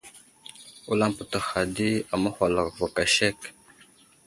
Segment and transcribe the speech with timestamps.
[0.87, 3.39] Wulam pətəhha di aməhwalako vo aka sek.